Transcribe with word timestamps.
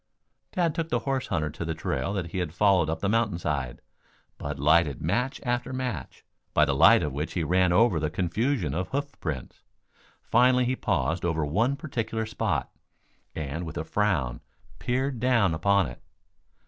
Tad 0.51 0.73
took 0.73 0.89
the 0.89 0.97
horse 1.01 1.27
hunter 1.27 1.51
to 1.51 1.63
the 1.63 1.75
trail 1.75 2.11
that 2.13 2.31
he 2.31 2.39
had 2.39 2.55
followed 2.55 2.89
up 2.89 3.01
the 3.01 3.07
mountain 3.07 3.37
side. 3.37 3.81
Bud 4.39 4.57
lighted 4.57 4.99
match 4.99 5.39
after 5.43 5.71
match, 5.73 6.25
by 6.55 6.65
the 6.65 6.73
light 6.73 7.03
of 7.03 7.13
which 7.13 7.33
he 7.33 7.43
ran 7.43 7.71
over 7.71 7.99
the 7.99 8.09
confusion 8.09 8.73
of 8.73 8.87
hoofprints. 8.87 9.61
Finally 10.23 10.65
he 10.65 10.75
paused 10.75 11.23
over 11.23 11.45
one 11.45 11.75
particular 11.75 12.25
spot, 12.25 12.71
and 13.35 13.63
with 13.63 13.77
a 13.77 13.83
frown 13.85 14.39
peered 14.79 15.19
down 15.19 15.53
upon 15.53 15.85
it. 15.85 16.01